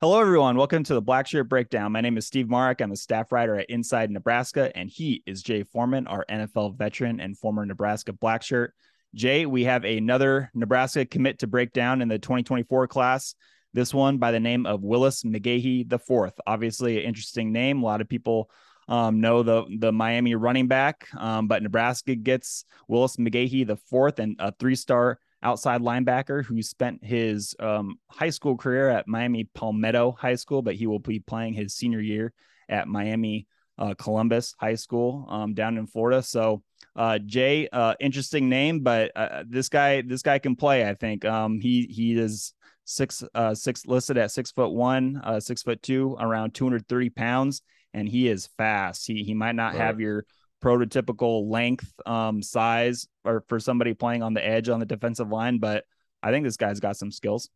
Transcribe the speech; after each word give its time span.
Hello, 0.00 0.20
everyone. 0.20 0.56
Welcome 0.56 0.84
to 0.84 0.94
the 0.94 1.02
Blackshirt 1.02 1.48
Breakdown. 1.48 1.90
My 1.90 2.00
name 2.00 2.16
is 2.16 2.24
Steve 2.24 2.48
Marik. 2.48 2.80
I'm 2.80 2.92
a 2.92 2.96
staff 2.96 3.32
writer 3.32 3.56
at 3.56 3.68
Inside 3.68 4.12
Nebraska, 4.12 4.70
and 4.76 4.88
he 4.88 5.24
is 5.26 5.42
Jay 5.42 5.64
Foreman, 5.64 6.06
our 6.06 6.24
NFL 6.30 6.78
veteran 6.78 7.18
and 7.18 7.36
former 7.36 7.66
Nebraska 7.66 8.12
Black 8.12 8.44
Shirt. 8.44 8.74
Jay, 9.16 9.44
we 9.44 9.64
have 9.64 9.84
another 9.84 10.52
Nebraska 10.54 11.04
commit 11.04 11.40
to 11.40 11.48
break 11.48 11.72
down 11.72 12.00
in 12.00 12.06
the 12.06 12.16
2024 12.16 12.86
class. 12.86 13.34
This 13.72 13.92
one 13.92 14.18
by 14.18 14.30
the 14.30 14.38
name 14.38 14.66
of 14.66 14.84
Willis 14.84 15.24
McGahee 15.24 15.88
the 15.88 15.98
fourth. 15.98 16.34
Obviously, 16.46 16.98
an 16.98 17.04
interesting 17.04 17.50
name. 17.50 17.82
A 17.82 17.84
lot 17.84 18.00
of 18.00 18.08
people 18.08 18.52
um, 18.86 19.20
know 19.20 19.42
the 19.42 19.64
the 19.80 19.90
Miami 19.90 20.36
running 20.36 20.68
back, 20.68 21.08
um, 21.16 21.48
but 21.48 21.60
Nebraska 21.60 22.14
gets 22.14 22.64
Willis 22.86 23.16
McGahee 23.16 23.66
the 23.66 23.76
fourth 23.90 24.20
and 24.20 24.36
a 24.38 24.52
three 24.60 24.76
star 24.76 25.18
outside 25.42 25.80
linebacker 25.80 26.44
who 26.44 26.62
spent 26.62 27.04
his 27.04 27.54
um, 27.60 27.98
high 28.10 28.30
school 28.30 28.56
career 28.56 28.88
at 28.88 29.06
Miami 29.06 29.44
Palmetto 29.54 30.12
High 30.12 30.34
School, 30.34 30.62
but 30.62 30.74
he 30.74 30.86
will 30.86 30.98
be 30.98 31.20
playing 31.20 31.54
his 31.54 31.74
senior 31.74 32.00
year 32.00 32.32
at 32.68 32.88
Miami 32.88 33.46
uh, 33.78 33.94
Columbus 33.94 34.54
High 34.58 34.74
School 34.74 35.26
um, 35.28 35.54
down 35.54 35.78
in 35.78 35.86
Florida. 35.86 36.22
So, 36.22 36.62
uh, 36.96 37.18
Jay, 37.18 37.68
uh, 37.72 37.94
interesting 38.00 38.48
name, 38.48 38.80
but 38.80 39.12
uh, 39.14 39.44
this 39.46 39.68
guy, 39.68 40.02
this 40.02 40.22
guy 40.22 40.38
can 40.38 40.56
play. 40.56 40.88
I 40.88 40.94
think 40.94 41.24
um, 41.24 41.60
he 41.60 41.86
he 41.88 42.18
is 42.18 42.52
six 42.84 43.22
uh, 43.34 43.54
six 43.54 43.86
listed 43.86 44.18
at 44.18 44.32
six 44.32 44.50
foot 44.50 44.70
one, 44.70 45.20
uh, 45.22 45.38
six 45.38 45.62
foot 45.62 45.80
two, 45.82 46.16
around 46.18 46.54
two 46.54 46.64
hundred 46.64 46.88
thirty 46.88 47.10
pounds, 47.10 47.62
and 47.94 48.08
he 48.08 48.28
is 48.28 48.48
fast. 48.58 49.06
He 49.06 49.22
he 49.22 49.34
might 49.34 49.54
not 49.54 49.74
right. 49.74 49.82
have 49.82 50.00
your 50.00 50.24
prototypical 50.62 51.50
length, 51.50 51.92
um, 52.06 52.42
size, 52.42 53.08
or 53.24 53.44
for 53.48 53.60
somebody 53.60 53.94
playing 53.94 54.22
on 54.22 54.34
the 54.34 54.46
edge 54.46 54.68
on 54.68 54.80
the 54.80 54.86
defensive 54.86 55.28
line. 55.28 55.58
But 55.58 55.84
I 56.22 56.30
think 56.30 56.44
this 56.44 56.56
guy's 56.56 56.80
got 56.80 56.96
some 56.96 57.10
skills. 57.10 57.50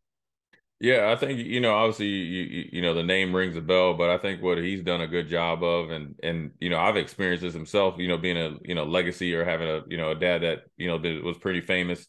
Yeah, 0.79 1.11
I 1.11 1.15
think 1.15 1.39
you 1.39 1.61
know, 1.61 1.73
obviously, 1.73 2.07
you, 2.07 2.69
you 2.73 2.81
know, 2.81 2.93
the 2.93 3.03
name 3.03 3.33
rings 3.33 3.55
a 3.55 3.61
bell, 3.61 3.93
but 3.93 4.09
I 4.09 4.17
think 4.17 4.41
what 4.41 4.57
he's 4.57 4.83
done 4.83 4.99
a 4.99 5.07
good 5.07 5.29
job 5.29 5.63
of, 5.63 5.91
and 5.91 6.15
and 6.21 6.51
you 6.59 6.69
know, 6.69 6.77
I've 6.77 6.97
experienced 6.97 7.43
this 7.43 7.53
himself. 7.53 7.95
You 7.97 8.09
know, 8.09 8.17
being 8.17 8.37
a 8.37 8.57
you 8.63 8.75
know 8.75 8.83
legacy 8.83 9.33
or 9.33 9.45
having 9.45 9.69
a 9.69 9.81
you 9.87 9.97
know 9.97 10.11
a 10.11 10.15
dad 10.15 10.41
that 10.41 10.63
you 10.75 10.87
know 10.87 10.97
that 10.97 11.23
was 11.23 11.37
pretty 11.37 11.61
famous, 11.61 12.05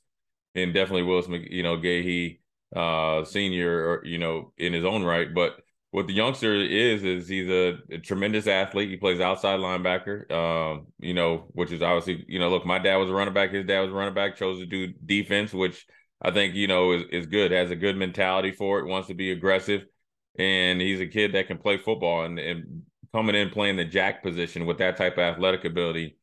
and 0.56 0.74
definitely 0.74 1.04
Willis, 1.04 1.28
you 1.28 1.62
know, 1.62 1.76
Gahee, 1.76 2.40
uh, 2.74 3.24
senior, 3.24 3.90
or 3.90 4.04
you 4.04 4.18
know, 4.18 4.52
in 4.58 4.72
his 4.72 4.84
own 4.84 5.04
right, 5.04 5.32
but 5.32 5.60
what 5.94 6.08
the 6.08 6.12
youngster 6.12 6.56
is 6.56 7.04
is 7.04 7.28
he's 7.28 7.48
a, 7.48 7.78
a, 7.88 7.98
tremendous 7.98 8.48
athlete. 8.48 8.90
He 8.90 8.96
plays 8.96 9.20
outside 9.20 9.60
linebacker. 9.60 10.28
Um, 10.28 10.88
you 10.98 11.14
know, 11.14 11.44
which 11.52 11.70
is 11.70 11.82
obviously, 11.82 12.24
you 12.26 12.40
know, 12.40 12.50
look, 12.50 12.66
my 12.66 12.80
dad 12.80 12.96
was 12.96 13.08
a 13.08 13.12
running 13.12 13.32
back, 13.32 13.52
his 13.52 13.64
dad 13.64 13.82
was 13.82 13.90
a 13.90 13.94
running 13.94 14.12
back, 14.12 14.34
chose 14.34 14.58
to 14.58 14.66
do 14.66 14.88
defense, 15.06 15.54
which 15.54 15.86
I 16.20 16.32
think, 16.32 16.56
you 16.56 16.66
know, 16.66 16.90
is, 16.90 17.04
is 17.12 17.26
good, 17.26 17.52
has 17.52 17.70
a 17.70 17.76
good 17.76 17.96
mentality 17.96 18.50
for 18.50 18.80
it, 18.80 18.88
wants 18.88 19.06
to 19.06 19.14
be 19.14 19.30
aggressive. 19.30 19.82
And 20.36 20.80
he's 20.80 21.00
a 21.00 21.06
kid 21.06 21.34
that 21.34 21.46
can 21.46 21.58
play 21.58 21.78
football 21.78 22.24
and, 22.24 22.40
and 22.40 22.82
coming 23.12 23.36
in 23.36 23.50
playing 23.50 23.76
the 23.76 23.84
jack 23.84 24.24
position 24.24 24.66
with 24.66 24.78
that 24.78 24.96
type 24.96 25.12
of 25.12 25.20
athletic 25.20 25.64
ability, 25.64 26.16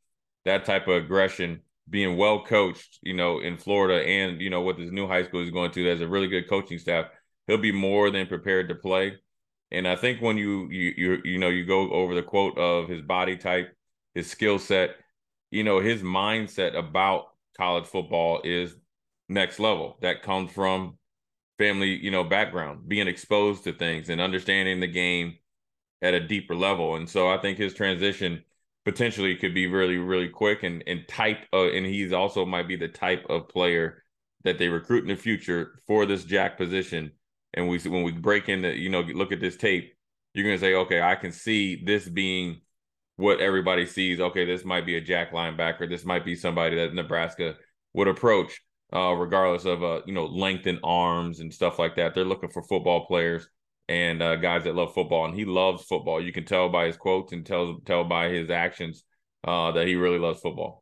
that 0.44 0.66
type 0.66 0.89
of 0.89 1.02
aggression, 1.02 1.61
being 1.89 2.17
well 2.17 2.44
coached, 2.44 3.00
you 3.03 3.13
know, 3.13 3.39
in 3.39 3.56
Florida 3.56 4.06
and, 4.06 4.41
you 4.41 4.50
know, 4.50 4.59
what 4.59 4.75
this 4.75 4.91
new 4.91 5.08
high 5.08 5.23
school 5.23 5.41
is 5.41 5.50
going 5.50 5.72
to, 5.72 5.81
there's 5.85 6.02
a 6.02 6.08
really 6.09 6.28
good 6.28 6.50
coaching 6.50 6.78
staff. 6.78 7.06
He'll 7.47 7.58
be 7.58 7.72
more 7.72 8.11
than 8.11 8.28
prepared 8.28 8.67
to 8.67 8.75
play 8.75 9.13
and 9.72 9.88
I 9.88 9.95
think 9.95 10.22
when 10.22 10.38
you 10.38 10.67
you 10.69 10.94
you 10.97 11.22
you 11.23 11.38
know 11.38 11.50
you 11.50 11.66
go 11.66 11.91
over 11.91 12.14
the 12.14 12.23
quote 12.23 12.58
of 12.58 12.89
his 12.89 13.02
body 13.02 13.38
type, 13.38 13.73
his 14.13 14.30
skill 14.30 14.59
set, 14.59 14.95
you 15.52 15.63
know, 15.63 15.80
his 15.80 16.02
mindset 16.02 16.75
about 16.75 17.28
college 17.58 17.86
football 17.86 18.41
is 18.44 18.75
next 19.30 19.59
level. 19.59 19.97
That 20.02 20.23
comes 20.23 20.52
from 20.52 20.97
family, 21.58 21.95
you 21.95 22.11
know, 22.11 22.23
background, 22.23 22.88
being 22.88 23.08
exposed 23.08 23.63
to 23.66 23.73
things 23.73 24.09
and 24.09 24.19
understanding 24.19 24.80
the 24.80 24.88
game 24.88 25.38
at 26.02 26.13
a 26.13 26.28
deeper 26.28 26.56
level. 26.56 26.95
And 26.95 27.09
so 27.09 27.30
I 27.30 27.38
think 27.38 27.58
his 27.58 27.73
transition 27.73 28.44
potentially 28.83 29.35
could 29.35 29.53
be 29.53 29.67
really, 29.67 29.97
really 29.97 30.30
quick 30.30 30.63
and 30.63 30.83
and 30.88 31.08
type 31.08 31.45
of, 31.53 31.73
and 31.73 31.85
he's 31.85 32.13
also 32.13 32.45
might 32.45 32.68
be 32.68 32.75
the 32.75 32.88
type 32.88 33.25
of 33.29 33.47
player 33.47 34.03
that 34.44 34.57
they 34.57 34.68
recruit 34.69 35.03
in 35.03 35.09
the 35.09 35.16
future 35.16 35.79
for 35.88 36.06
this 36.06 36.24
jack 36.24 36.57
position 36.57 37.12
and 37.53 37.67
we 37.67 37.79
when 37.79 38.03
we 38.03 38.12
break 38.12 38.50
into 38.50 38.75
you 38.75 38.89
know 38.89 39.01
look 39.01 39.31
at 39.31 39.39
this 39.39 39.57
tape 39.57 39.94
you're 40.34 40.45
to 40.47 40.57
say 40.57 40.73
okay 40.73 41.01
i 41.01 41.16
can 41.16 41.31
see 41.31 41.84
this 41.84 42.07
being 42.07 42.62
what 43.22 43.39
everybody 43.39 43.85
sees. 43.85 44.19
Okay 44.19 44.45
this 44.45 44.66
might 44.66 44.85
be 44.85 44.97
a 44.97 45.01
jack 45.01 45.31
linebacker. 45.31 45.88
This 45.88 46.06
might 46.06 46.25
be 46.25 46.35
somebody 46.35 46.75
that 46.75 46.94
nebraska 46.94 47.56
would 47.94 48.07
approach 48.07 48.62
uh, 48.94 49.13
regardless 49.13 49.66
of 49.66 49.84
uh, 49.84 50.01
you 50.06 50.13
know 50.13 50.25
length 50.25 50.66
and 50.66 50.79
arms 50.84 51.39
and 51.39 51.53
stuff 51.53 51.79
like 51.79 51.95
that. 51.95 52.13
They're 52.13 52.25
looking 52.25 52.50
for 52.50 52.63
football 52.63 53.06
players 53.06 53.47
and 53.88 54.22
uh, 54.22 54.38
guys 54.38 54.63
that 54.63 54.75
love 54.75 54.94
football 54.94 55.25
and 55.25 55.35
he 55.35 55.45
loves 55.45 55.83
football. 55.83 56.22
You 56.22 56.33
can 56.33 56.45
tell 56.45 56.69
by 56.69 56.88
his 56.88 56.97
quotes 56.97 57.31
and 57.31 57.45
tell 57.45 57.79
tell 57.85 58.03
by 58.03 58.29
his 58.29 58.50
actions 58.50 59.03
uh, 59.44 59.72
that 59.73 59.88
he 59.88 59.95
really 59.95 60.19
loves 60.19 60.41
football 60.41 60.81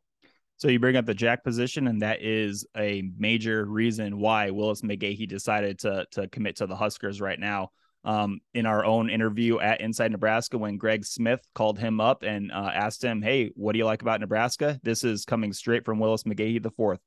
so 0.60 0.68
you 0.68 0.78
bring 0.78 0.96
up 0.96 1.06
the 1.06 1.14
jack 1.14 1.42
position, 1.42 1.86
and 1.86 2.02
that 2.02 2.20
is 2.20 2.66
a 2.76 3.02
major 3.16 3.64
reason 3.64 4.18
why 4.18 4.50
Willis 4.50 4.82
McGahee 4.82 5.26
decided 5.26 5.78
to 5.80 6.06
to 6.12 6.28
commit 6.28 6.56
to 6.56 6.66
the 6.66 6.76
Huskers 6.76 7.20
right 7.20 7.40
now. 7.40 7.70
Um, 8.02 8.40
in 8.54 8.64
our 8.64 8.82
own 8.82 9.10
interview 9.10 9.58
at 9.58 9.82
Inside 9.82 10.10
Nebraska, 10.12 10.56
when 10.56 10.78
Greg 10.78 11.04
Smith 11.04 11.40
called 11.54 11.78
him 11.78 12.00
up 12.00 12.22
and 12.22 12.50
uh, 12.52 12.70
asked 12.74 13.02
him, 13.02 13.22
"Hey, 13.22 13.52
what 13.56 13.72
do 13.72 13.78
you 13.78 13.86
like 13.86 14.02
about 14.02 14.20
Nebraska?" 14.20 14.78
This 14.82 15.02
is 15.02 15.24
coming 15.24 15.54
straight 15.54 15.84
from 15.84 15.98
Willis 15.98 16.24
McGahee 16.24 16.62
the 16.62 16.70
fourth. 16.70 17.00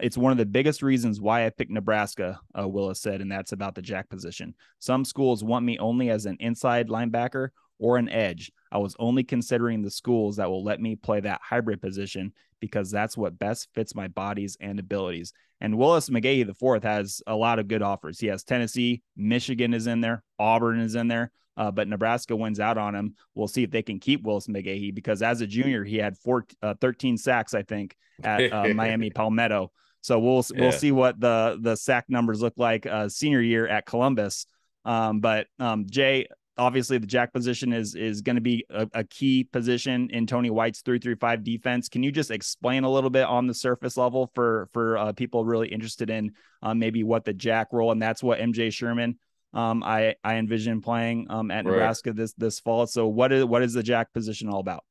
It's 0.00 0.18
one 0.18 0.32
of 0.32 0.38
the 0.38 0.46
biggest 0.46 0.82
reasons 0.82 1.20
why 1.20 1.46
I 1.46 1.50
picked 1.50 1.70
Nebraska, 1.70 2.38
uh, 2.58 2.68
Willis 2.68 3.00
said, 3.00 3.20
and 3.20 3.32
that's 3.32 3.52
about 3.52 3.74
the 3.74 3.82
jack 3.82 4.08
position. 4.08 4.54
Some 4.78 5.04
schools 5.04 5.42
want 5.42 5.64
me 5.64 5.78
only 5.78 6.10
as 6.10 6.26
an 6.26 6.36
inside 6.40 6.88
linebacker 6.88 7.48
or 7.78 7.96
an 7.96 8.08
edge. 8.08 8.52
I 8.70 8.78
was 8.78 8.96
only 8.98 9.24
considering 9.24 9.82
the 9.82 9.90
schools 9.90 10.36
that 10.36 10.50
will 10.50 10.64
let 10.64 10.80
me 10.80 10.96
play 10.96 11.20
that 11.20 11.40
hybrid 11.42 11.80
position 11.80 12.32
because 12.60 12.90
that's 12.90 13.16
what 13.16 13.38
best 13.38 13.68
fits 13.74 13.94
my 13.94 14.08
bodies 14.08 14.56
and 14.60 14.78
abilities. 14.78 15.32
And 15.60 15.78
Willis 15.78 16.10
McGahee 16.10 16.46
the 16.46 16.54
fourth 16.54 16.82
has 16.82 17.22
a 17.26 17.34
lot 17.34 17.58
of 17.58 17.68
good 17.68 17.82
offers. 17.82 18.18
He 18.18 18.26
has 18.28 18.44
Tennessee, 18.44 19.02
Michigan 19.16 19.74
is 19.74 19.86
in 19.86 20.00
there, 20.00 20.22
Auburn 20.38 20.80
is 20.80 20.94
in 20.94 21.08
there. 21.08 21.30
Uh, 21.56 21.72
but 21.72 21.88
Nebraska 21.88 22.36
wins 22.36 22.60
out 22.60 22.78
on 22.78 22.94
him. 22.94 23.16
We'll 23.34 23.48
see 23.48 23.64
if 23.64 23.72
they 23.72 23.82
can 23.82 23.98
keep 23.98 24.22
Willis 24.22 24.46
McGahee 24.46 24.94
because 24.94 25.22
as 25.22 25.40
a 25.40 25.46
junior, 25.46 25.82
he 25.82 25.96
had 25.96 26.16
four, 26.16 26.46
uh, 26.62 26.74
13 26.80 27.18
sacks, 27.18 27.52
I 27.52 27.64
think, 27.64 27.96
at 28.22 28.52
uh, 28.52 28.68
Miami 28.74 29.10
Palmetto. 29.10 29.72
So 30.00 30.20
we'll 30.20 30.44
yeah. 30.54 30.60
we'll 30.60 30.72
see 30.72 30.92
what 30.92 31.18
the 31.18 31.58
the 31.60 31.76
sack 31.76 32.04
numbers 32.08 32.40
look 32.40 32.54
like 32.56 32.86
uh, 32.86 33.08
senior 33.08 33.40
year 33.40 33.66
at 33.66 33.86
Columbus. 33.86 34.46
Um, 34.84 35.18
but 35.18 35.48
um, 35.58 35.86
Jay, 35.90 36.28
obviously 36.58 36.98
the 36.98 37.06
jack 37.06 37.32
position 37.32 37.72
is 37.72 37.94
is 37.94 38.20
going 38.20 38.36
to 38.36 38.42
be 38.42 38.64
a, 38.68 38.88
a, 38.92 39.04
key 39.04 39.44
position 39.44 40.08
in 40.10 40.26
Tony 40.26 40.50
White's 40.50 40.82
335 40.82 41.44
defense. 41.44 41.88
Can 41.88 42.02
you 42.02 42.12
just 42.12 42.30
explain 42.30 42.84
a 42.84 42.90
little 42.90 43.10
bit 43.10 43.24
on 43.24 43.46
the 43.46 43.54
surface 43.54 43.96
level 43.96 44.30
for 44.34 44.68
for 44.72 44.98
uh, 44.98 45.12
people 45.12 45.44
really 45.44 45.68
interested 45.68 46.10
in 46.10 46.32
uh, 46.62 46.74
maybe 46.74 47.04
what 47.04 47.24
the 47.24 47.32
jack 47.32 47.68
role 47.72 47.92
and 47.92 48.02
that's 48.02 48.22
what 48.22 48.40
MJ 48.40 48.72
Sherman 48.72 49.18
um, 49.54 49.82
I 49.82 50.16
I 50.22 50.34
envision 50.34 50.82
playing 50.82 51.26
um, 51.30 51.50
at 51.50 51.64
Nebraska 51.64 52.12
this 52.12 52.32
this 52.34 52.60
fall. 52.60 52.86
So 52.86 53.06
what 53.06 53.32
is 53.32 53.44
what 53.44 53.62
is 53.62 53.72
the 53.72 53.82
jack 53.82 54.12
position 54.12 54.48
all 54.48 54.60
about? 54.60 54.84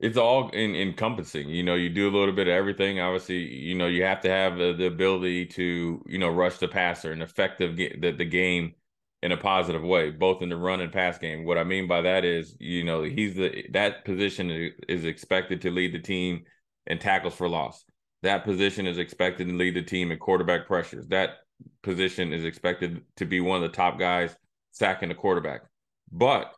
It's 0.00 0.16
all 0.16 0.48
in, 0.50 0.76
encompassing. 0.76 1.48
You 1.48 1.64
know, 1.64 1.74
you 1.74 1.90
do 1.90 2.08
a 2.08 2.14
little 2.16 2.34
bit 2.34 2.46
of 2.46 2.54
everything. 2.54 3.00
Obviously, 3.00 3.38
you 3.38 3.74
know, 3.74 3.88
you 3.88 4.04
have 4.04 4.20
to 4.20 4.30
have 4.30 4.56
the, 4.56 4.72
the 4.72 4.86
ability 4.86 5.46
to 5.46 6.02
you 6.06 6.18
know 6.18 6.28
rush 6.28 6.58
the 6.58 6.68
passer 6.68 7.12
and 7.12 7.22
effective 7.22 7.76
the, 7.76 8.12
the 8.12 8.24
game 8.24 8.74
in 9.22 9.32
a 9.32 9.36
positive 9.36 9.82
way, 9.82 10.10
both 10.10 10.42
in 10.42 10.48
the 10.48 10.56
run 10.56 10.80
and 10.80 10.92
pass 10.92 11.18
game. 11.18 11.44
What 11.44 11.58
I 11.58 11.64
mean 11.64 11.88
by 11.88 12.02
that 12.02 12.24
is, 12.24 12.56
you 12.60 12.84
know, 12.84 13.02
he's 13.02 13.34
the 13.34 13.64
that 13.72 14.04
position 14.04 14.72
is 14.88 15.04
expected 15.04 15.62
to 15.62 15.70
lead 15.70 15.92
the 15.92 15.98
team 15.98 16.44
in 16.86 16.98
tackles 16.98 17.34
for 17.34 17.48
loss. 17.48 17.84
That 18.22 18.44
position 18.44 18.86
is 18.86 18.98
expected 18.98 19.48
to 19.48 19.54
lead 19.54 19.74
the 19.74 19.82
team 19.82 20.10
in 20.10 20.18
quarterback 20.18 20.66
pressures. 20.66 21.06
That 21.08 21.30
position 21.82 22.32
is 22.32 22.44
expected 22.44 23.02
to 23.16 23.24
be 23.24 23.40
one 23.40 23.62
of 23.62 23.70
the 23.70 23.76
top 23.76 23.98
guys 23.98 24.34
sacking 24.72 25.08
the 25.08 25.14
quarterback. 25.14 25.62
But 26.10 26.52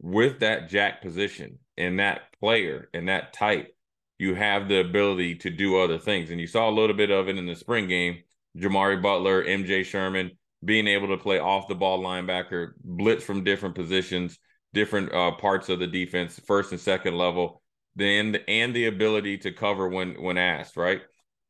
with 0.00 0.40
that 0.40 0.68
jack 0.68 1.02
position 1.02 1.58
and 1.76 1.98
that 1.98 2.22
player 2.40 2.88
and 2.92 3.08
that 3.08 3.32
type, 3.32 3.74
you 4.18 4.34
have 4.34 4.68
the 4.68 4.80
ability 4.80 5.36
to 5.36 5.50
do 5.50 5.78
other 5.78 5.98
things. 5.98 6.30
And 6.30 6.40
you 6.40 6.46
saw 6.46 6.68
a 6.68 6.72
little 6.72 6.96
bit 6.96 7.10
of 7.10 7.28
it 7.28 7.38
in 7.38 7.46
the 7.46 7.54
spring 7.54 7.88
game. 7.88 8.18
Jimari 8.56 9.00
Butler, 9.00 9.44
MJ 9.44 9.84
Sherman, 9.84 10.32
being 10.64 10.86
able 10.86 11.08
to 11.08 11.16
play 11.16 11.38
off 11.38 11.68
the 11.68 11.74
ball 11.74 12.00
linebacker, 12.00 12.72
blitz 12.84 13.24
from 13.24 13.44
different 13.44 13.74
positions, 13.74 14.38
different 14.72 15.12
uh, 15.12 15.32
parts 15.32 15.68
of 15.68 15.78
the 15.78 15.86
defense, 15.86 16.40
first 16.46 16.72
and 16.72 16.80
second 16.80 17.16
level, 17.16 17.62
then 17.96 18.36
and 18.46 18.74
the 18.74 18.86
ability 18.86 19.38
to 19.38 19.52
cover 19.52 19.88
when 19.88 20.20
when 20.22 20.38
asked, 20.38 20.76
right? 20.76 21.00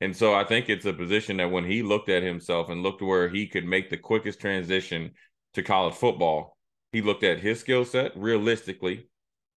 And 0.01 0.17
so 0.17 0.35
I 0.35 0.45
think 0.45 0.69
it's 0.69 0.87
a 0.87 0.93
position 0.93 1.37
that 1.37 1.51
when 1.51 1.65
he 1.65 1.83
looked 1.83 2.09
at 2.09 2.23
himself 2.23 2.71
and 2.71 2.83
looked 2.83 3.03
where 3.03 3.29
he 3.29 3.47
could 3.47 3.67
make 3.67 3.91
the 3.91 3.99
quickest 3.99 4.41
transition 4.41 5.11
to 5.55 5.63
college 5.63 5.95
football, 5.95 6.57
he 6.93 7.03
looked 7.03 7.23
at 7.23 7.41
his 7.41 7.61
skill 7.61 7.85
set 7.85 8.17
realistically 8.17 9.09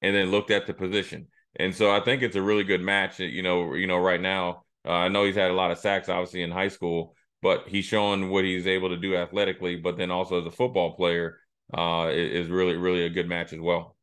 and 0.01 0.15
then 0.15 0.31
looked 0.31 0.51
at 0.51 0.67
the 0.67 0.73
position. 0.73 1.27
And 1.55 1.73
so 1.73 1.91
I 1.91 2.01
think 2.01 2.21
it's 2.21 2.35
a 2.35 2.41
really 2.41 2.63
good 2.63 2.81
match. 2.81 3.19
You 3.19 3.41
know, 3.41 3.73
you 3.73 3.87
know, 3.87 3.97
right 3.97 4.19
now, 4.19 4.63
uh, 4.85 4.91
I 4.91 5.07
know 5.07 5.23
he's 5.23 5.35
had 5.35 5.51
a 5.51 5.55
lot 5.55 5.71
of 5.71 5.77
sacks, 5.77 6.09
obviously 6.09 6.41
in 6.41 6.51
high 6.51 6.67
school, 6.67 7.15
but 7.43 7.67
he's 7.67 7.85
showing 7.85 8.29
what 8.29 8.45
he's 8.45 8.65
able 8.65 8.89
to 8.89 8.97
do 8.97 9.15
athletically, 9.15 9.75
but 9.75 9.97
then 9.97 10.09
also 10.09 10.39
as 10.39 10.47
a 10.47 10.51
football 10.51 10.95
player, 10.95 11.37
uh, 11.73 12.09
is 12.11 12.49
really 12.49 12.77
really 12.77 13.05
a 13.05 13.09
good 13.09 13.27
match 13.27 13.53
as 13.53 13.59
well. 13.59 13.95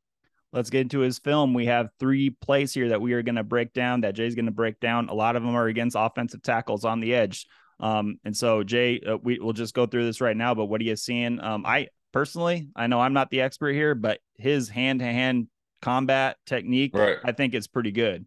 Let's 0.52 0.70
get 0.70 0.82
into 0.82 1.00
his 1.00 1.18
film. 1.18 1.54
We 1.54 1.66
have 1.66 1.90
three 1.98 2.30
plays 2.30 2.74
here 2.74 2.88
that 2.88 3.00
we 3.00 3.12
are 3.12 3.22
going 3.22 3.36
to 3.36 3.44
break 3.44 3.72
down. 3.72 4.00
That 4.00 4.14
Jay's 4.14 4.34
going 4.34 4.46
to 4.46 4.52
break 4.52 4.80
down. 4.80 5.08
A 5.08 5.14
lot 5.14 5.36
of 5.36 5.42
them 5.42 5.54
are 5.54 5.66
against 5.66 5.96
offensive 5.98 6.42
tackles 6.42 6.84
on 6.84 7.00
the 7.00 7.14
edge. 7.14 7.46
Um, 7.78 8.18
and 8.24 8.36
so 8.36 8.64
Jay, 8.64 9.00
uh, 9.00 9.16
we 9.22 9.38
will 9.38 9.52
just 9.52 9.74
go 9.74 9.86
through 9.86 10.06
this 10.06 10.20
right 10.20 10.36
now. 10.36 10.54
But 10.54 10.66
what 10.66 10.80
are 10.80 10.84
you 10.84 10.96
seeing? 10.96 11.40
Um, 11.40 11.64
I 11.64 11.88
personally, 12.12 12.68
I 12.74 12.88
know 12.88 13.00
I'm 13.00 13.12
not 13.12 13.30
the 13.30 13.42
expert 13.42 13.72
here, 13.72 13.94
but 13.94 14.18
his 14.36 14.68
hand 14.68 14.98
to 15.00 15.06
hand 15.06 15.46
combat 15.80 16.36
technique, 16.46 16.94
right. 16.94 17.18
I 17.24 17.32
think 17.32 17.54
is 17.54 17.68
pretty 17.68 17.92
good. 17.92 18.26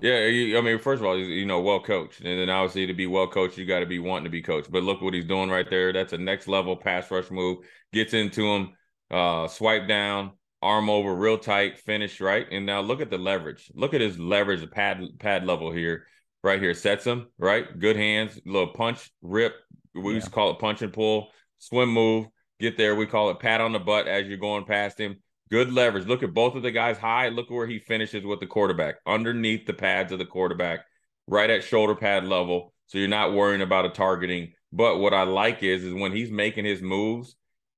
Yeah, 0.00 0.16
I 0.58 0.60
mean, 0.60 0.78
first 0.80 1.00
of 1.00 1.06
all, 1.06 1.16
you 1.16 1.46
know, 1.46 1.60
well 1.60 1.80
coached, 1.80 2.20
and 2.20 2.38
then 2.38 2.50
obviously 2.50 2.86
to 2.86 2.94
be 2.94 3.06
well 3.06 3.28
coached, 3.28 3.56
you 3.56 3.64
got 3.64 3.78
to 3.80 3.86
be 3.86 4.00
wanting 4.00 4.24
to 4.24 4.30
be 4.30 4.42
coached. 4.42 4.70
But 4.70 4.82
look 4.82 5.00
what 5.00 5.14
he's 5.14 5.24
doing 5.24 5.50
right 5.50 5.68
there. 5.70 5.92
That's 5.92 6.12
a 6.12 6.18
next 6.18 6.48
level 6.48 6.76
pass 6.76 7.10
rush 7.10 7.30
move. 7.30 7.58
Gets 7.92 8.12
into 8.12 8.44
him, 8.44 8.72
uh, 9.10 9.46
swipe 9.46 9.86
down, 9.86 10.32
arm 10.60 10.90
over, 10.90 11.14
real 11.14 11.38
tight, 11.38 11.78
finish 11.78 12.20
right. 12.20 12.46
And 12.50 12.66
now 12.66 12.80
look 12.80 13.00
at 13.00 13.10
the 13.10 13.18
leverage. 13.18 13.70
Look 13.72 13.94
at 13.94 14.00
his 14.00 14.18
leverage, 14.18 14.60
the 14.60 14.66
pad 14.66 15.00
pad 15.20 15.46
level 15.46 15.70
here, 15.70 16.06
right 16.42 16.60
here. 16.60 16.74
Sets 16.74 17.04
him 17.04 17.28
right. 17.38 17.78
Good 17.78 17.96
hands, 17.96 18.40
little 18.44 18.72
punch, 18.72 19.12
rip. 19.22 19.54
We 19.94 20.02
yeah. 20.02 20.14
used 20.16 20.26
to 20.26 20.32
call 20.32 20.50
it 20.50 20.58
punch 20.58 20.82
and 20.82 20.92
pull, 20.92 21.28
swim 21.58 21.90
move. 21.90 22.26
Get 22.58 22.76
there. 22.76 22.96
We 22.96 23.06
call 23.06 23.30
it 23.30 23.38
pat 23.38 23.60
on 23.60 23.72
the 23.72 23.78
butt 23.78 24.08
as 24.08 24.26
you're 24.26 24.38
going 24.38 24.64
past 24.64 24.98
him 24.98 25.18
Good 25.50 25.72
leverage. 25.72 26.06
Look 26.06 26.22
at 26.22 26.34
both 26.34 26.54
of 26.54 26.62
the 26.62 26.70
guys 26.70 26.98
high. 26.98 27.28
Look 27.28 27.50
where 27.50 27.66
he 27.66 27.78
finishes 27.78 28.24
with 28.24 28.40
the 28.40 28.46
quarterback 28.46 28.96
underneath 29.06 29.66
the 29.66 29.74
pads 29.74 30.12
of 30.12 30.18
the 30.18 30.24
quarterback, 30.24 30.80
right 31.26 31.50
at 31.50 31.64
shoulder 31.64 31.94
pad 31.94 32.24
level. 32.24 32.72
So 32.86 32.98
you're 32.98 33.08
not 33.08 33.34
worrying 33.34 33.62
about 33.62 33.84
a 33.84 33.90
targeting. 33.90 34.52
But 34.72 34.98
what 34.98 35.14
I 35.14 35.22
like 35.22 35.62
is, 35.62 35.84
is 35.84 35.94
when 35.94 36.12
he's 36.12 36.30
making 36.30 36.64
his 36.64 36.82
moves, 36.82 37.36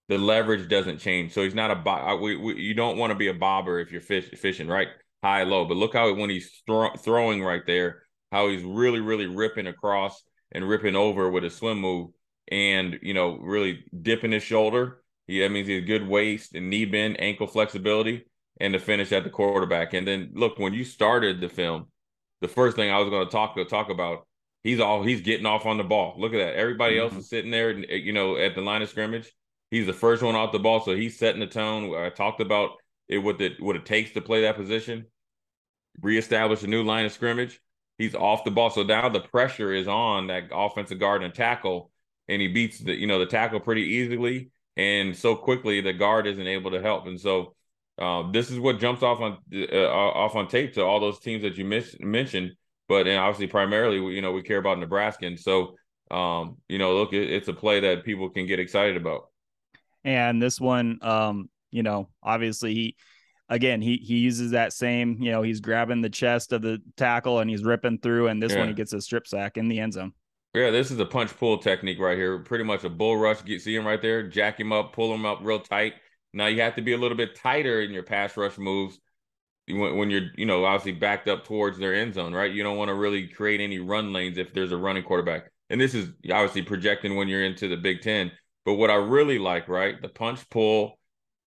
the 0.08 0.18
leverage 0.18 0.68
doesn't 0.68 0.98
change. 0.98 1.32
So 1.32 1.42
he's 1.42 1.54
not 1.54 1.70
a 1.70 1.76
bob. 1.76 2.20
We, 2.20 2.36
we, 2.36 2.54
you 2.54 2.74
don't 2.74 2.96
want 2.96 3.10
to 3.10 3.18
be 3.18 3.28
a 3.28 3.34
bobber 3.34 3.80
if 3.80 3.90
you're 3.90 4.00
fish, 4.00 4.30
fishing 4.30 4.68
right 4.68 4.88
high 5.22 5.42
low. 5.42 5.64
But 5.64 5.76
look 5.76 5.92
how 5.94 6.12
when 6.14 6.30
he's 6.30 6.62
throwing 6.66 7.42
right 7.42 7.66
there, 7.66 8.02
how 8.32 8.48
he's 8.48 8.62
really 8.62 9.00
really 9.00 9.26
ripping 9.26 9.66
across 9.66 10.22
and 10.52 10.68
ripping 10.68 10.96
over 10.96 11.30
with 11.30 11.44
a 11.44 11.50
swim 11.50 11.80
move, 11.80 12.10
and 12.48 12.98
you 13.02 13.14
know 13.14 13.36
really 13.38 13.84
dipping 14.02 14.32
his 14.32 14.42
shoulder 14.42 15.02
he, 15.26 15.40
that 15.40 15.50
means 15.50 15.68
he 15.68 15.76
has 15.76 15.84
good 15.84 16.06
waist 16.06 16.54
and 16.54 16.70
knee 16.70 16.84
bend, 16.84 17.20
ankle 17.20 17.46
flexibility, 17.46 18.26
and 18.60 18.74
the 18.74 18.78
finish 18.78 19.12
at 19.12 19.24
the 19.24 19.30
quarterback. 19.30 19.92
And 19.92 20.06
then 20.06 20.30
look, 20.34 20.58
when 20.58 20.72
you 20.72 20.84
started 20.84 21.40
the 21.40 21.48
film, 21.48 21.86
the 22.40 22.48
first 22.48 22.76
thing 22.76 22.90
I 22.90 22.98
was 22.98 23.10
going 23.10 23.26
to 23.26 23.32
talk 23.32 23.56
talk 23.68 23.90
about, 23.90 24.26
he's 24.62 24.80
all 24.80 25.02
he's 25.02 25.20
getting 25.20 25.46
off 25.46 25.66
on 25.66 25.78
the 25.78 25.84
ball. 25.84 26.14
Look 26.18 26.32
at 26.32 26.38
that. 26.38 26.54
Everybody 26.54 26.96
mm-hmm. 26.96 27.14
else 27.14 27.24
is 27.24 27.28
sitting 27.28 27.50
there, 27.50 27.72
you 27.72 28.12
know, 28.12 28.36
at 28.36 28.54
the 28.54 28.60
line 28.60 28.82
of 28.82 28.88
scrimmage. 28.88 29.32
He's 29.70 29.86
the 29.86 29.92
first 29.92 30.22
one 30.22 30.36
off 30.36 30.52
the 30.52 30.60
ball, 30.60 30.80
so 30.80 30.94
he's 30.94 31.18
setting 31.18 31.40
the 31.40 31.46
tone. 31.46 31.94
I 31.94 32.10
talked 32.10 32.40
about 32.40 32.70
it 33.08 33.18
what 33.18 33.40
it 33.40 33.60
what 33.60 33.76
it 33.76 33.84
takes 33.84 34.12
to 34.12 34.20
play 34.20 34.42
that 34.42 34.56
position, 34.56 35.06
reestablish 36.00 36.62
a 36.62 36.68
new 36.68 36.84
line 36.84 37.04
of 37.04 37.12
scrimmage. 37.12 37.60
He's 37.98 38.14
off 38.14 38.44
the 38.44 38.50
ball, 38.50 38.70
so 38.70 38.82
now 38.82 39.08
the 39.08 39.20
pressure 39.20 39.72
is 39.72 39.88
on 39.88 40.28
that 40.28 40.50
offensive 40.52 41.00
guard 41.00 41.24
and 41.24 41.34
tackle, 41.34 41.90
and 42.28 42.40
he 42.40 42.48
beats 42.48 42.78
the 42.78 42.94
you 42.94 43.08
know 43.08 43.18
the 43.18 43.26
tackle 43.26 43.58
pretty 43.58 43.82
easily 43.82 44.50
and 44.76 45.16
so 45.16 45.34
quickly 45.34 45.80
the 45.80 45.92
guard 45.92 46.26
isn't 46.26 46.46
able 46.46 46.70
to 46.72 46.82
help. 46.82 47.06
And 47.06 47.18
so 47.18 47.54
uh, 47.98 48.30
this 48.30 48.50
is 48.50 48.58
what 48.58 48.78
jumps 48.78 49.02
off 49.02 49.20
on 49.20 49.38
uh, 49.54 49.88
off 49.88 50.34
on 50.36 50.48
tape 50.48 50.74
to 50.74 50.82
all 50.82 51.00
those 51.00 51.18
teams 51.18 51.42
that 51.42 51.56
you 51.56 51.64
miss, 51.64 51.96
mentioned. 52.00 52.52
But 52.88 53.06
and 53.06 53.18
obviously, 53.18 53.48
primarily, 53.48 53.96
you 54.14 54.22
know, 54.22 54.32
we 54.32 54.42
care 54.42 54.58
about 54.58 54.78
Nebraska, 54.78 55.26
and 55.26 55.38
so 55.38 55.76
um, 56.10 56.58
you 56.68 56.78
know, 56.78 56.94
look, 56.94 57.12
it, 57.12 57.30
it's 57.30 57.48
a 57.48 57.52
play 57.52 57.80
that 57.80 58.04
people 58.04 58.30
can 58.30 58.46
get 58.46 58.60
excited 58.60 58.96
about. 58.96 59.28
And 60.04 60.40
this 60.40 60.60
one, 60.60 60.98
um, 61.02 61.50
you 61.72 61.82
know, 61.82 62.08
obviously 62.22 62.74
he 62.74 62.96
again 63.48 63.80
he 63.80 63.96
he 63.96 64.16
uses 64.16 64.50
that 64.50 64.72
same 64.72 65.18
you 65.20 65.30
know 65.30 65.40
he's 65.40 65.60
grabbing 65.60 66.00
the 66.00 66.10
chest 66.10 66.52
of 66.52 66.62
the 66.62 66.82
tackle 66.96 67.38
and 67.38 67.48
he's 67.48 67.62
ripping 67.62 67.98
through 67.98 68.26
and 68.26 68.42
this 68.42 68.52
yeah. 68.52 68.58
one 68.58 68.68
he 68.68 68.74
gets 68.74 68.92
a 68.92 69.00
strip 69.00 69.24
sack 69.24 69.56
in 69.56 69.68
the 69.68 69.78
end 69.78 69.92
zone 69.92 70.12
yeah, 70.56 70.70
this 70.70 70.90
is 70.90 70.98
a 70.98 71.06
punch 71.06 71.36
pull 71.36 71.58
technique 71.58 71.98
right 71.98 72.16
here. 72.16 72.38
Pretty 72.38 72.64
much 72.64 72.84
a 72.84 72.90
bull 72.90 73.16
rush. 73.16 73.44
Get 73.44 73.62
see 73.62 73.74
him 73.74 73.86
right 73.86 74.00
there, 74.00 74.26
jack 74.26 74.58
him 74.58 74.72
up, 74.72 74.92
pull 74.92 75.14
him 75.14 75.26
up 75.26 75.40
real 75.42 75.60
tight. 75.60 75.94
Now 76.32 76.46
you 76.46 76.60
have 76.62 76.76
to 76.76 76.82
be 76.82 76.92
a 76.92 76.98
little 76.98 77.16
bit 77.16 77.34
tighter 77.34 77.82
in 77.82 77.92
your 77.92 78.02
pass 78.02 78.36
rush 78.36 78.58
moves 78.58 78.98
when, 79.68 79.96
when 79.96 80.10
you're, 80.10 80.30
you 80.36 80.46
know, 80.46 80.64
obviously 80.64 80.92
backed 80.92 81.28
up 81.28 81.44
towards 81.44 81.78
their 81.78 81.94
end 81.94 82.14
zone, 82.14 82.32
right? 82.32 82.52
You 82.52 82.62
don't 82.62 82.76
want 82.76 82.88
to 82.88 82.94
really 82.94 83.28
create 83.28 83.60
any 83.60 83.78
run 83.78 84.12
lanes 84.12 84.38
if 84.38 84.52
there's 84.52 84.72
a 84.72 84.76
running 84.76 85.02
quarterback. 85.02 85.50
And 85.70 85.80
this 85.80 85.94
is 85.94 86.10
obviously 86.30 86.62
projecting 86.62 87.16
when 87.16 87.28
you're 87.28 87.44
into 87.44 87.68
the 87.68 87.76
Big 87.76 88.02
Ten. 88.02 88.30
But 88.64 88.74
what 88.74 88.90
I 88.90 88.94
really 88.94 89.38
like, 89.38 89.68
right, 89.68 90.00
the 90.00 90.08
punch 90.08 90.48
pull 90.50 90.98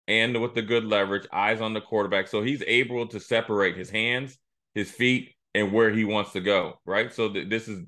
and 0.07 0.39
with 0.41 0.53
the 0.53 0.61
good 0.61 0.85
leverage, 0.85 1.27
eyes 1.33 1.61
on 1.61 1.73
the 1.73 1.81
quarterback. 1.81 2.27
So 2.27 2.41
he's 2.41 2.63
able 2.65 3.07
to 3.07 3.19
separate 3.19 3.77
his 3.77 3.89
hands, 3.89 4.37
his 4.73 4.91
feet, 4.91 5.33
and 5.53 5.71
where 5.71 5.91
he 5.91 6.03
wants 6.05 6.33
to 6.33 6.41
go, 6.41 6.79
right? 6.85 7.13
So 7.13 7.31
th- 7.31 7.49
this 7.49 7.67
is 7.67 7.83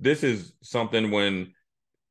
this 0.00 0.22
is 0.22 0.52
something 0.62 1.10
when 1.10 1.52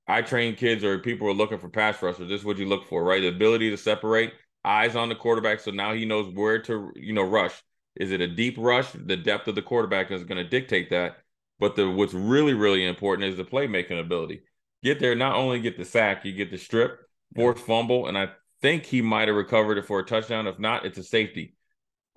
I 0.07 0.21
train 0.21 0.55
kids 0.55 0.83
or 0.83 0.99
people 0.99 1.27
are 1.27 1.33
looking 1.33 1.59
for 1.59 1.69
pass 1.69 2.01
rushers. 2.01 2.27
This 2.27 2.41
is 2.41 2.45
what 2.45 2.57
you 2.57 2.67
look 2.67 2.87
for, 2.87 3.03
right? 3.03 3.21
The 3.21 3.29
ability 3.29 3.69
to 3.69 3.77
separate, 3.77 4.33
eyes 4.65 4.95
on 4.95 5.09
the 5.09 5.15
quarterback, 5.15 5.59
so 5.59 5.71
now 5.71 5.93
he 5.93 6.05
knows 6.05 6.33
where 6.33 6.61
to 6.63 6.91
you 6.95 7.13
know 7.13 7.23
rush. 7.23 7.53
Is 7.95 8.11
it 8.11 8.21
a 8.21 8.27
deep 8.27 8.55
rush? 8.57 8.91
The 8.91 9.17
depth 9.17 9.47
of 9.47 9.55
the 9.55 9.61
quarterback 9.61 10.11
is 10.11 10.23
going 10.23 10.43
to 10.43 10.49
dictate 10.49 10.89
that. 10.89 11.17
But 11.59 11.75
the 11.75 11.89
what's 11.89 12.13
really 12.13 12.53
really 12.53 12.85
important 12.85 13.29
is 13.29 13.37
the 13.37 13.45
playmaking 13.45 13.99
ability. 13.99 14.41
Get 14.83 14.99
there, 14.99 15.15
not 15.15 15.35
only 15.35 15.61
get 15.61 15.77
the 15.77 15.85
sack, 15.85 16.25
you 16.25 16.33
get 16.33 16.51
the 16.51 16.57
strip, 16.57 16.99
force 17.35 17.61
fumble, 17.61 18.07
and 18.07 18.17
I 18.17 18.29
think 18.61 18.85
he 18.85 19.01
might 19.01 19.29
have 19.29 19.37
recovered 19.37 19.77
it 19.77 19.85
for 19.85 19.99
a 19.99 20.05
touchdown. 20.05 20.47
If 20.47 20.59
not, 20.59 20.85
it's 20.85 20.97
a 20.97 21.03
safety. 21.03 21.55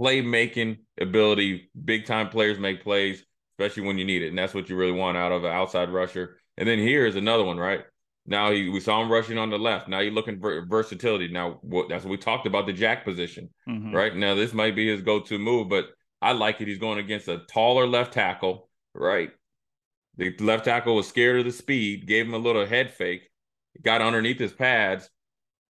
Playmaking 0.00 0.78
ability, 1.00 1.70
big 1.84 2.06
time 2.06 2.28
players 2.28 2.58
make 2.58 2.82
plays 2.82 3.24
especially 3.58 3.87
when 3.87 3.99
you 3.99 4.05
need 4.05 4.23
it. 4.23 4.29
And 4.29 4.38
that's 4.38 4.55
what 4.55 4.69
you 4.69 4.76
really 4.76 4.93
want 4.93 5.17
out 5.17 5.32
of 5.32 5.44
an 5.44 5.53
outside 5.53 5.91
rusher. 5.91 6.37
And 6.58 6.69
then 6.69 6.79
here 6.79 7.06
is 7.06 7.17
another 7.17 7.44
one, 7.44 7.56
right? 7.56 7.85
Now 8.26 8.50
he, 8.50 8.69
we 8.69 8.81
saw 8.81 9.00
him 9.00 9.11
rushing 9.11 9.38
on 9.38 9.50
the 9.50 9.58
left. 9.58 9.88
Now 9.88 10.00
you're 10.00 10.12
looking 10.12 10.41
for 10.41 10.67
versatility. 10.67 11.29
Now 11.29 11.58
what, 11.62 11.88
that's 11.88 12.05
what 12.05 12.11
we 12.11 12.17
talked 12.17 12.47
about 12.47 12.67
the 12.67 12.73
jack 12.73 13.05
position, 13.05 13.49
mm-hmm. 13.69 13.94
right? 13.94 14.14
Now 14.14 14.35
this 14.35 14.53
might 14.53 14.76
be 14.76 14.88
his 14.88 15.03
go-to 15.03 15.38
move, 15.38 15.69
but 15.69 15.87
I 16.20 16.32
like 16.32 16.61
it. 16.61 16.69
He's 16.69 16.79
going 16.79 16.99
against 16.99 17.29
a 17.29 17.43
taller 17.49 17.87
left 17.87 18.12
tackle, 18.12 18.69
right? 18.94 19.31
The 20.17 20.35
left 20.41 20.64
tackle 20.64 20.97
was 20.97 21.06
scared 21.06 21.41
of 21.41 21.44
the 21.44 21.52
speed, 21.52 22.06
gave 22.06 22.26
him 22.26 22.35
a 22.35 22.38
little 22.38 22.67
head 22.67 22.91
fake, 22.91 23.29
got 23.82 24.00
underneath 24.00 24.38
his 24.38 24.52
pads, 24.52 25.09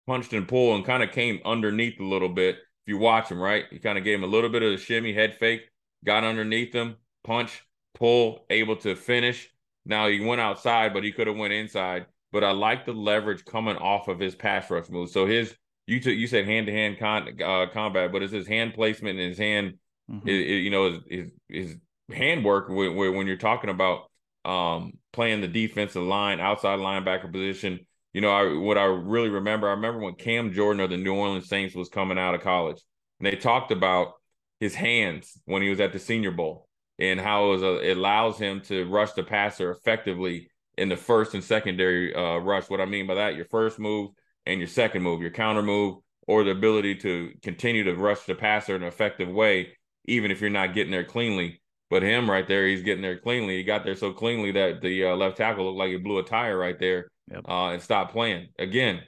punched 0.07 0.33
and 0.33 0.49
pulled, 0.49 0.77
and 0.77 0.85
kind 0.85 1.03
of 1.03 1.11
came 1.11 1.41
underneath 1.45 2.01
a 2.01 2.05
little 2.05 2.29
bit. 2.29 2.57
If 2.57 2.93
you 2.93 2.99
watch 2.99 3.29
him, 3.29 3.41
right, 3.41 3.65
he 3.71 3.81
kind 3.81 3.99
of 3.99 4.05
gave 4.05 4.19
him 4.19 4.25
a 4.25 4.29
little 4.29 4.51
bit 4.51 4.63
of 4.63 4.73
a 4.73 4.79
shimmy 4.79 5.13
head 5.13 5.37
fake, 5.37 5.63
got 6.05 6.25
underneath 6.25 6.73
him, 6.73 6.97
punch, 7.25 7.63
pull, 7.97 8.45
able 8.51 8.77
to 8.77 8.95
finish. 8.95 9.49
Now 9.85 10.09
he 10.09 10.21
went 10.21 10.41
outside, 10.41 10.93
but 10.93 11.03
he 11.03 11.13
could 11.13 11.27
have 11.27 11.37
went 11.37 11.53
inside. 11.53 12.07
But 12.31 12.45
I 12.45 12.51
like 12.53 12.85
the 12.85 12.93
leverage 12.93 13.45
coming 13.45 13.77
off 13.77 14.09
of 14.09 14.19
his 14.19 14.35
pass 14.35 14.71
rush 14.71 14.89
move. 14.91 15.11
So 15.11 15.27
his 15.27 15.55
you 15.87 16.01
took 16.01 16.15
you 16.15 16.27
said 16.27 16.45
hand 16.45 16.67
to 16.67 16.73
hand 16.73 16.99
combat, 16.99 18.13
but 18.13 18.23
it's 18.23 18.33
his 18.33 18.47
hand 18.47 18.75
placement 18.75 19.19
and 19.19 19.29
his 19.29 19.39
hand, 19.39 19.75
mm-hmm. 20.11 20.29
it, 20.29 20.33
it, 20.33 20.63
you 20.63 20.71
know, 20.71 21.01
his, 21.09 21.31
his 21.49 21.77
his 22.09 22.45
work 22.45 22.69
when, 22.69 22.95
when 22.97 23.27
you're 23.27 23.37
talking 23.37 23.71
about 23.71 24.11
um, 24.45 24.93
playing 25.13 25.41
the 25.41 25.49
defensive 25.49 26.03
line, 26.03 26.41
outside 26.41 26.79
linebacker 26.79 27.33
position. 27.33 27.81
You 28.13 28.21
know, 28.21 28.31
I 28.31 28.57
what 28.57 28.79
I 28.79 28.85
really 28.85 29.29
remember, 29.29 29.69
I 29.69 29.73
remember 29.73 30.01
when 30.01 30.15
Cam 30.15 30.53
Jordan 30.53 30.81
of 30.81 30.91
the 30.91 30.97
New 30.97 31.15
Orleans 31.15 31.49
Saints 31.49 31.75
was 31.75 31.89
coming 31.89 32.19
out 32.19 32.35
of 32.35 32.41
college, 32.41 32.83
and 33.21 33.27
they 33.27 33.37
talked 33.37 33.71
about 33.71 34.15
his 34.59 34.75
hands 34.75 35.39
when 35.45 35.63
he 35.63 35.69
was 35.69 35.81
at 35.81 35.93
the 35.93 35.99
Senior 35.99 36.31
Bowl 36.31 36.66
and 36.99 37.21
how 37.21 37.53
it, 37.53 37.63
a, 37.63 37.91
it, 37.91 37.97
allows 37.97 38.39
him 38.39 38.61
to 38.63 38.87
rush 38.87 39.13
the 39.13 39.23
passer 39.23 39.71
effectively 39.71 40.49
in 40.79 40.89
the 40.89 40.97
first 40.97 41.35
and 41.35 41.45
secondary 41.45 42.15
uh, 42.15 42.39
rush. 42.39 42.69
What 42.69 42.81
I 42.81 42.87
mean 42.87 43.07
by 43.07 43.15
that, 43.17 43.37
your 43.37 43.45
first 43.47 43.79
move 43.79 44.11
and 44.47 44.61
your 44.61 44.69
second 44.69 45.03
move, 45.03 45.21
your 45.21 45.31
counter 45.31 45.63
move, 45.63 45.99
or 46.27 46.45
the 46.45 46.51
ability 46.51 46.97
to 46.97 47.33
continue 47.43 47.85
to 47.85 47.95
rush 47.95 48.25
the 48.25 48.35
passer 48.35 48.75
in 48.75 48.83
an 48.83 48.89
effective 48.89 49.29
way, 49.29 49.77
even 50.07 50.31
if 50.31 50.41
you're 50.41 50.51
not 50.51 50.75
getting 50.75 50.91
there 50.93 51.05
cleanly. 51.05 51.61
But 51.89 52.03
him 52.03 52.29
right 52.29 52.47
there, 52.47 52.67
he's 52.67 52.83
getting 52.83 53.03
there 53.03 53.19
cleanly. 53.19 53.59
He 53.59 53.63
got 53.63 53.85
there 53.85 53.95
so 53.95 54.13
cleanly 54.13 54.51
that 54.53 54.81
the 54.81 55.07
uh, 55.07 55.17
left 55.17 55.37
tackle 55.37 55.67
looked 55.67 55.79
like 55.79 55.91
he 55.91 55.99
blew 55.99 56.19
a 56.19 56.25
tire 56.25 56.59
right 56.59 56.79
there 56.79 57.07
yep. 57.31 57.43
uh, 57.49 57.69
and 57.69 57.81
stopped 57.81 58.13
playing. 58.13 58.49
Again, 58.59 59.03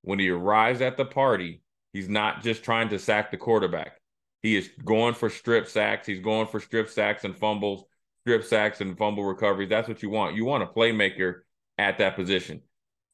when 0.00 0.18
he 0.18 0.30
arrives 0.30 0.80
at 0.80 0.96
the 0.96 1.04
party, 1.04 1.62
he's 1.92 2.08
not 2.08 2.42
just 2.42 2.64
trying 2.64 2.88
to 2.88 2.98
sack 2.98 3.30
the 3.30 3.36
quarterback. 3.36 4.00
He 4.42 4.56
is 4.56 4.70
going 4.84 5.14
for 5.14 5.30
strip 5.30 5.68
sacks. 5.68 6.06
He's 6.06 6.20
going 6.20 6.48
for 6.48 6.60
strip 6.60 6.88
sacks 6.88 7.24
and 7.24 7.36
fumbles, 7.36 7.84
strip 8.24 8.44
sacks 8.44 8.80
and 8.80 8.98
fumble 8.98 9.24
recoveries. 9.24 9.68
That's 9.68 9.88
what 9.88 10.02
you 10.02 10.10
want. 10.10 10.36
You 10.36 10.44
want 10.44 10.64
a 10.64 10.66
playmaker 10.66 11.40
at 11.78 11.98
that 11.98 12.16
position. 12.16 12.60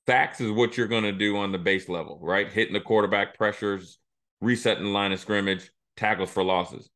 Sacks 0.06 0.40
is 0.40 0.50
what 0.50 0.76
you're 0.76 0.88
going 0.88 1.04
to 1.04 1.12
do 1.12 1.36
on 1.36 1.52
the 1.52 1.58
base 1.58 1.88
level, 1.88 2.18
right? 2.22 2.50
Hitting 2.50 2.72
the 2.72 2.80
quarterback 2.80 3.36
pressures, 3.36 3.98
resetting 4.40 4.84
the 4.84 4.90
line 4.90 5.12
of 5.12 5.20
scrimmage, 5.20 5.70
tackles 5.96 6.30
for 6.30 6.42
losses. 6.42 6.88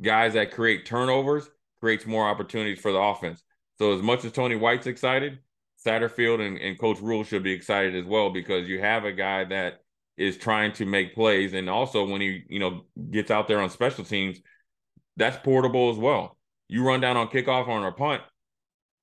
Guys 0.00 0.32
that 0.32 0.52
create 0.52 0.86
turnovers 0.86 1.50
creates 1.80 2.06
more 2.06 2.26
opportunities 2.26 2.80
for 2.80 2.90
the 2.90 2.98
offense. 2.98 3.42
So 3.78 3.92
as 3.92 4.00
much 4.00 4.24
as 4.24 4.32
Tony 4.32 4.56
White's 4.56 4.86
excited, 4.86 5.40
Satterfield 5.84 6.46
and, 6.46 6.56
and 6.58 6.78
Coach 6.78 7.00
Rhule 7.00 7.24
should 7.24 7.42
be 7.42 7.52
excited 7.52 7.96
as 7.96 8.06
well 8.06 8.30
because 8.30 8.68
you 8.68 8.80
have 8.80 9.04
a 9.04 9.12
guy 9.12 9.44
that 9.44 9.80
is 10.16 10.36
trying 10.36 10.72
to 10.74 10.86
make 10.86 11.14
plays, 11.14 11.54
and 11.54 11.68
also 11.68 12.06
when 12.06 12.20
he 12.20 12.42
you 12.48 12.58
know 12.58 12.82
gets 13.10 13.30
out 13.30 13.48
there 13.48 13.60
on 13.60 13.70
special 13.70 14.04
teams, 14.04 14.38
that's 15.16 15.36
portable 15.44 15.90
as 15.90 15.96
well. 15.96 16.36
You 16.68 16.86
run 16.86 17.00
down 17.00 17.16
on 17.16 17.28
kickoff 17.28 17.68
on 17.68 17.84
a 17.84 17.92
punt, 17.92 18.22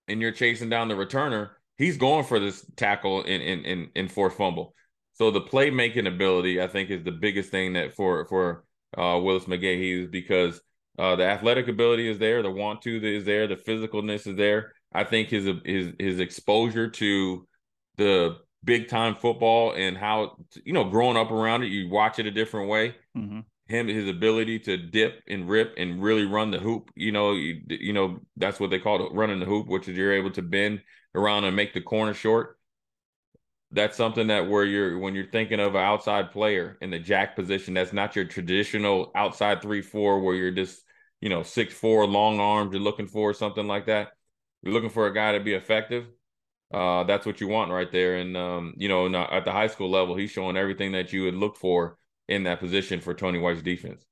and 0.07 0.21
you're 0.21 0.31
chasing 0.31 0.69
down 0.69 0.87
the 0.87 0.95
returner. 0.95 1.51
He's 1.77 1.97
going 1.97 2.25
for 2.25 2.39
this 2.39 2.65
tackle 2.75 3.23
in 3.23 3.41
in 3.41 3.65
in, 3.65 3.89
in 3.95 4.07
forced 4.07 4.37
fumble. 4.37 4.73
So 5.13 5.31
the 5.31 5.41
playmaking 5.41 6.07
ability, 6.07 6.61
I 6.61 6.67
think, 6.67 6.89
is 6.89 7.03
the 7.03 7.11
biggest 7.11 7.51
thing 7.51 7.73
that 7.73 7.95
for 7.95 8.25
for 8.27 8.63
uh, 8.97 9.19
Willis 9.21 9.45
McGahee 9.45 10.03
is 10.03 10.07
because 10.07 10.61
uh, 10.97 11.15
the 11.15 11.23
athletic 11.23 11.67
ability 11.67 12.09
is 12.09 12.19
there, 12.19 12.41
the 12.41 12.51
want 12.51 12.81
to 12.83 13.15
is 13.15 13.25
there, 13.25 13.47
the 13.47 13.55
physicalness 13.55 14.27
is 14.27 14.35
there. 14.35 14.73
I 14.93 15.03
think 15.03 15.29
his 15.29 15.49
his 15.65 15.93
his 15.99 16.19
exposure 16.19 16.89
to 16.89 17.47
the 17.97 18.37
big 18.63 18.87
time 18.87 19.15
football 19.15 19.73
and 19.73 19.97
how 19.97 20.37
you 20.63 20.73
know 20.73 20.83
growing 20.83 21.17
up 21.17 21.31
around 21.31 21.63
it, 21.63 21.67
you 21.67 21.89
watch 21.89 22.19
it 22.19 22.25
a 22.25 22.31
different 22.31 22.69
way. 22.69 22.95
Mm-hmm. 23.17 23.39
Him, 23.67 23.87
his 23.87 24.09
ability 24.09 24.59
to 24.59 24.77
dip 24.77 25.21
and 25.27 25.47
rip 25.47 25.75
and 25.77 26.01
really 26.01 26.25
run 26.25 26.49
the 26.49 26.57
hoop. 26.57 26.89
You 26.95 27.11
know, 27.11 27.33
you, 27.33 27.61
you 27.67 27.93
know 27.93 28.19
that's 28.35 28.59
what 28.59 28.71
they 28.71 28.79
call 28.79 29.05
it, 29.05 29.13
running 29.13 29.39
the 29.39 29.45
hoop, 29.45 29.67
which 29.67 29.87
is 29.87 29.95
you're 29.95 30.13
able 30.13 30.31
to 30.31 30.41
bend 30.41 30.81
around 31.13 31.43
and 31.43 31.55
make 31.55 31.73
the 31.73 31.81
corner 31.81 32.13
short. 32.13 32.57
That's 33.71 33.95
something 33.95 34.27
that 34.27 34.49
where 34.49 34.65
you're 34.65 34.97
when 34.97 35.13
you're 35.13 35.29
thinking 35.29 35.59
of 35.59 35.75
an 35.75 35.81
outside 35.81 36.31
player 36.31 36.77
in 36.81 36.89
the 36.89 36.99
jack 36.99 37.35
position, 37.35 37.75
that's 37.75 37.93
not 37.93 38.15
your 38.15 38.25
traditional 38.25 39.11
outside 39.15 39.61
three 39.61 39.83
four 39.83 40.19
where 40.21 40.35
you're 40.35 40.51
just 40.51 40.81
you 41.21 41.29
know 41.29 41.43
six 41.43 41.73
four 41.73 42.07
long 42.07 42.39
arms. 42.39 42.73
You're 42.73 42.81
looking 42.81 43.07
for 43.07 43.33
something 43.33 43.67
like 43.67 43.85
that 43.85 44.09
you're 44.61 44.73
looking 44.73 44.89
for 44.89 45.07
a 45.07 45.13
guy 45.13 45.33
to 45.33 45.39
be 45.39 45.53
effective, 45.53 46.05
uh, 46.71 47.03
that's 47.03 47.25
what 47.25 47.41
you 47.41 47.47
want 47.47 47.71
right 47.71 47.91
there. 47.91 48.17
And 48.17 48.37
um, 48.37 48.73
you 48.77 48.89
know, 48.89 49.07
at 49.15 49.45
the 49.45 49.51
high 49.51 49.67
school 49.67 49.89
level, 49.89 50.15
he's 50.15 50.31
showing 50.31 50.57
everything 50.57 50.91
that 50.93 51.11
you 51.13 51.23
would 51.23 51.35
look 51.35 51.57
for 51.57 51.97
in 52.27 52.43
that 52.43 52.59
position 52.59 53.01
for 53.01 53.13
Tony 53.13 53.39
White's 53.39 53.61
defense. 53.61 54.05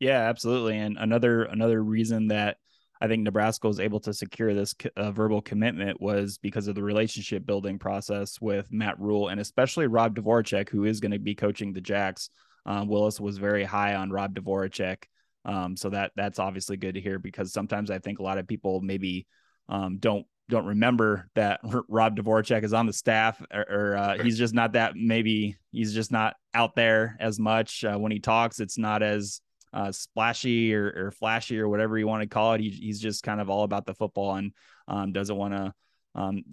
Yeah, 0.00 0.28
absolutely. 0.28 0.78
And 0.78 0.96
another 0.98 1.44
another 1.44 1.82
reason 1.82 2.28
that 2.28 2.56
I 3.00 3.08
think 3.08 3.22
Nebraska 3.22 3.66
was 3.66 3.80
able 3.80 4.00
to 4.00 4.14
secure 4.14 4.54
this 4.54 4.74
uh, 4.96 5.10
verbal 5.10 5.42
commitment 5.42 6.00
was 6.00 6.38
because 6.38 6.66
of 6.66 6.74
the 6.74 6.82
relationship 6.82 7.44
building 7.44 7.78
process 7.78 8.40
with 8.40 8.72
Matt 8.72 8.98
Rhule 8.98 9.28
and 9.28 9.40
especially 9.40 9.86
Rob 9.86 10.16
Dvorak, 10.16 10.68
who 10.68 10.84
is 10.84 11.00
going 11.00 11.12
to 11.12 11.18
be 11.18 11.34
coaching 11.34 11.72
the 11.72 11.80
Jacks. 11.80 12.30
Um, 12.64 12.88
Willis 12.88 13.20
was 13.20 13.38
very 13.38 13.64
high 13.64 13.96
on 13.96 14.10
Rob 14.10 14.34
Dvorak. 14.34 15.04
Um, 15.44 15.76
so 15.76 15.90
that 15.90 16.12
that's 16.16 16.38
obviously 16.38 16.76
good 16.76 16.94
to 16.94 17.00
hear 17.00 17.18
because 17.18 17.52
sometimes 17.52 17.90
I 17.90 17.98
think 17.98 18.18
a 18.18 18.22
lot 18.22 18.38
of 18.38 18.46
people 18.46 18.80
maybe 18.80 19.26
um, 19.68 19.98
don't 19.98 20.26
don't 20.48 20.66
remember 20.66 21.28
that 21.34 21.60
Rob 21.88 22.16
Dvorak 22.16 22.62
is 22.62 22.72
on 22.72 22.86
the 22.86 22.92
staff, 22.92 23.42
or, 23.52 23.66
or 23.68 23.96
uh, 23.96 24.22
he's 24.22 24.38
just 24.38 24.54
not 24.54 24.72
that. 24.72 24.94
Maybe 24.96 25.56
he's 25.70 25.94
just 25.94 26.12
not 26.12 26.36
out 26.54 26.74
there 26.74 27.16
as 27.20 27.38
much 27.38 27.84
uh, 27.84 27.96
when 27.96 28.12
he 28.12 28.20
talks. 28.20 28.60
It's 28.60 28.78
not 28.78 29.02
as 29.02 29.40
uh, 29.72 29.92
splashy 29.92 30.74
or, 30.74 30.92
or, 31.06 31.10
flashy 31.10 31.58
or 31.58 31.68
whatever 31.68 31.96
you 31.98 32.06
want 32.06 32.22
to 32.22 32.28
call 32.28 32.52
it. 32.52 32.60
He, 32.60 32.68
he's 32.68 33.00
just 33.00 33.22
kind 33.22 33.40
of 33.40 33.48
all 33.48 33.64
about 33.64 33.86
the 33.86 33.94
football 33.94 34.34
and 34.34 34.52
um, 34.86 35.12
doesn't 35.12 35.36
want 35.36 35.54
to, 35.54 35.72
um, 36.14 36.44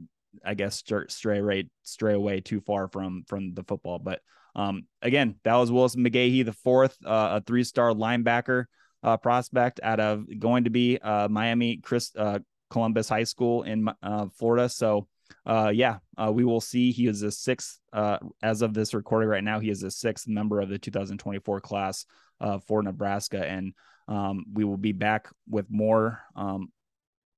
I 0.45 0.53
guess, 0.53 0.81
stray 1.09 1.41
right 1.41 1.67
stray 1.83 2.13
away 2.13 2.39
too 2.39 2.61
far 2.61 2.87
from 2.87 3.23
from 3.27 3.53
the 3.53 3.63
football. 3.63 3.99
But 3.99 4.21
um, 4.55 4.83
again, 5.01 5.35
that 5.43 5.55
was 5.55 5.71
Willis 5.71 5.95
McGahee, 5.95 6.45
the 6.45 6.53
fourth, 6.53 6.97
uh, 7.05 7.39
a 7.39 7.41
three 7.41 7.63
star 7.63 7.91
linebacker 7.91 8.65
uh, 9.03 9.17
prospect 9.17 9.79
out 9.83 9.99
of 9.99 10.25
going 10.39 10.65
to 10.65 10.69
be 10.69 10.97
uh, 10.97 11.27
Miami 11.27 11.77
Chris 11.77 12.11
uh, 12.17 12.39
Columbus 12.69 13.09
High 13.09 13.23
School 13.23 13.63
in 13.63 13.89
uh, 14.01 14.27
Florida. 14.37 14.69
So, 14.69 15.07
uh, 15.45 15.71
yeah, 15.73 15.97
uh, 16.17 16.31
we 16.31 16.43
will 16.43 16.61
see. 16.61 16.91
He 16.91 17.07
is 17.07 17.21
the 17.21 17.31
sixth, 17.31 17.79
uh, 17.93 18.17
as 18.41 18.61
of 18.61 18.73
this 18.73 18.93
recording 18.93 19.29
right 19.29 19.43
now, 19.43 19.59
he 19.59 19.69
is 19.69 19.81
the 19.81 19.91
sixth 19.91 20.27
member 20.27 20.59
of 20.59 20.69
the 20.69 20.77
2024 20.77 21.61
class 21.61 22.05
uh, 22.41 22.59
for 22.59 22.81
Nebraska. 22.81 23.45
And 23.45 23.73
um, 24.07 24.45
we 24.53 24.63
will 24.63 24.77
be 24.77 24.91
back 24.91 25.27
with 25.47 25.65
more 25.69 26.19
um, 26.35 26.71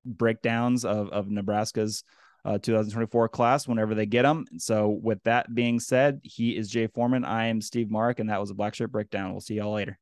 breakdowns 0.06 0.86
of, 0.86 1.10
of 1.10 1.30
Nebraska's 1.30 2.04
uh, 2.44 2.58
2024 2.58 3.30
class 3.30 3.68
whenever 3.68 3.94
they 3.94 4.06
get 4.06 4.24
them. 4.24 4.46
So, 4.58 4.90
with 4.90 5.22
that 5.24 5.54
being 5.54 5.80
said, 5.80 6.22
he 6.24 6.58
is 6.58 6.70
Jay 6.70 6.88
Foreman. 6.88 7.24
I 7.26 7.48
am 7.48 7.62
Steve 7.62 7.92
Marik, 7.92 8.20
and 8.20 8.30
that 8.30 8.40
was 8.40 8.52
a 8.52 8.56
Blackshirt 8.56 8.90
Breakdown. 8.90 9.32
We'll 9.32 9.42
see 9.42 9.56
y'all 9.56 9.74
later. 9.74 10.00